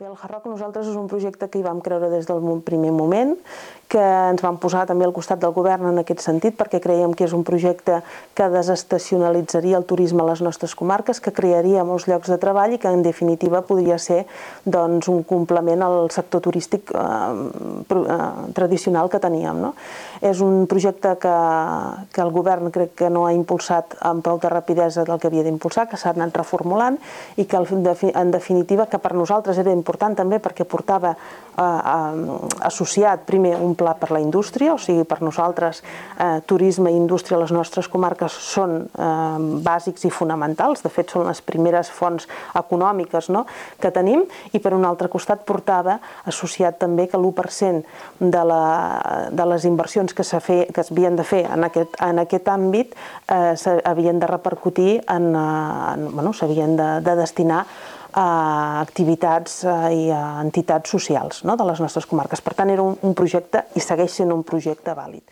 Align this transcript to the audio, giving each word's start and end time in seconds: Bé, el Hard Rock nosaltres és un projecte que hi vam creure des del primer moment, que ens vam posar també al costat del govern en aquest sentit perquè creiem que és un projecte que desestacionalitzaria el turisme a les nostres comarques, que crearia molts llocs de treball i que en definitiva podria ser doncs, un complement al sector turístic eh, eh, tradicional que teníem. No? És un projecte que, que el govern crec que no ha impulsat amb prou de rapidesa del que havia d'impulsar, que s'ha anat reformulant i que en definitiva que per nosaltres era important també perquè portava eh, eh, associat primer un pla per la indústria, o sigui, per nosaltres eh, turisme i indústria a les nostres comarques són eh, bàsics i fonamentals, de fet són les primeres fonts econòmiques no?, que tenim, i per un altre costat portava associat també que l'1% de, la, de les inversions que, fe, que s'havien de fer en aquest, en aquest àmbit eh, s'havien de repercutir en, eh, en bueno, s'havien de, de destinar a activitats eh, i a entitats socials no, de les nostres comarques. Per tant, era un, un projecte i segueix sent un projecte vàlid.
Bé, 0.00 0.06
el 0.06 0.14
Hard 0.16 0.32
Rock 0.32 0.46
nosaltres 0.48 0.86
és 0.88 0.94
un 0.96 1.10
projecte 1.12 1.44
que 1.52 1.58
hi 1.60 1.64
vam 1.66 1.82
creure 1.84 2.08
des 2.08 2.24
del 2.24 2.40
primer 2.64 2.88
moment, 2.88 3.34
que 3.92 4.00
ens 4.00 4.40
vam 4.40 4.56
posar 4.56 4.86
també 4.88 5.04
al 5.04 5.12
costat 5.12 5.42
del 5.42 5.52
govern 5.52 5.90
en 5.90 6.00
aquest 6.00 6.22
sentit 6.24 6.56
perquè 6.56 6.78
creiem 6.80 7.12
que 7.12 7.26
és 7.26 7.34
un 7.36 7.42
projecte 7.44 7.98
que 8.32 8.46
desestacionalitzaria 8.48 9.76
el 9.76 9.84
turisme 9.84 10.22
a 10.24 10.28
les 10.30 10.40
nostres 10.46 10.72
comarques, 10.78 11.20
que 11.20 11.34
crearia 11.36 11.84
molts 11.84 12.06
llocs 12.08 12.32
de 12.32 12.38
treball 12.40 12.72
i 12.72 12.80
que 12.80 12.88
en 12.88 13.04
definitiva 13.04 13.60
podria 13.60 13.98
ser 14.00 14.22
doncs, 14.64 15.10
un 15.12 15.20
complement 15.20 15.84
al 15.84 16.08
sector 16.16 16.40
turístic 16.48 16.94
eh, 16.96 17.04
eh, 17.98 18.39
tradicional 18.54 19.10
que 19.10 19.20
teníem. 19.20 19.60
No? 19.60 19.74
És 20.20 20.40
un 20.44 20.66
projecte 20.70 21.16
que, 21.20 21.34
que 22.12 22.22
el 22.22 22.32
govern 22.34 22.70
crec 22.74 22.94
que 23.02 23.10
no 23.10 23.26
ha 23.26 23.34
impulsat 23.36 23.96
amb 24.06 24.24
prou 24.24 24.40
de 24.40 24.50
rapidesa 24.52 25.04
del 25.04 25.20
que 25.20 25.30
havia 25.30 25.44
d'impulsar, 25.46 25.88
que 25.90 25.98
s'ha 26.00 26.14
anat 26.14 26.36
reformulant 26.36 26.98
i 27.36 27.46
que 27.48 27.60
en 27.60 28.30
definitiva 28.30 28.86
que 28.86 28.98
per 28.98 29.14
nosaltres 29.16 29.58
era 29.58 29.72
important 29.72 30.16
també 30.18 30.40
perquè 30.42 30.66
portava 30.68 31.14
eh, 31.14 31.62
eh, 31.62 32.66
associat 32.68 33.24
primer 33.26 33.56
un 33.60 33.74
pla 33.74 33.94
per 33.98 34.10
la 34.10 34.20
indústria, 34.20 34.74
o 34.74 34.78
sigui, 34.78 35.04
per 35.04 35.20
nosaltres 35.22 35.82
eh, 35.82 36.40
turisme 36.46 36.92
i 36.92 36.98
indústria 36.98 37.38
a 37.38 37.42
les 37.42 37.52
nostres 37.54 37.88
comarques 37.88 38.32
són 38.32 38.76
eh, 38.86 39.60
bàsics 39.64 40.06
i 40.08 40.12
fonamentals, 40.14 40.84
de 40.84 40.92
fet 40.92 41.12
són 41.14 41.26
les 41.28 41.42
primeres 41.44 41.90
fonts 41.90 42.28
econòmiques 42.58 43.30
no?, 43.34 43.46
que 43.80 43.92
tenim, 43.94 44.24
i 44.52 44.60
per 44.62 44.74
un 44.76 44.86
altre 44.88 45.08
costat 45.12 45.44
portava 45.48 45.98
associat 46.30 46.78
també 46.80 47.08
que 47.10 47.18
l'1% 47.18 47.84
de, 48.20 48.39
la, 48.44 49.28
de 49.30 49.46
les 49.52 49.64
inversions 49.68 50.14
que, 50.14 50.24
fe, 50.24 50.58
que 50.74 50.84
s'havien 50.86 51.16
de 51.16 51.24
fer 51.26 51.44
en 51.50 51.64
aquest, 51.66 51.96
en 52.04 52.22
aquest 52.22 52.48
àmbit 52.48 52.94
eh, 52.94 53.54
s'havien 53.56 54.20
de 54.20 54.28
repercutir 54.30 55.00
en, 55.06 55.30
eh, 55.34 55.94
en 55.94 56.06
bueno, 56.14 56.32
s'havien 56.32 56.76
de, 56.76 56.90
de 57.06 57.16
destinar 57.20 57.64
a 58.12 58.80
activitats 58.80 59.62
eh, 59.64 59.74
i 59.94 60.08
a 60.14 60.40
entitats 60.42 60.90
socials 60.90 61.44
no, 61.44 61.56
de 61.56 61.66
les 61.68 61.80
nostres 61.82 62.08
comarques. 62.10 62.42
Per 62.42 62.56
tant, 62.58 62.70
era 62.70 62.82
un, 62.82 62.96
un 63.06 63.14
projecte 63.14 63.66
i 63.74 63.84
segueix 63.84 64.20
sent 64.20 64.34
un 64.34 64.42
projecte 64.46 64.94
vàlid. 64.96 65.24